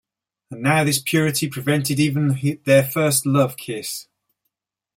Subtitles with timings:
[0.49, 4.07] And now this “purity” prevented even their first love-kiss.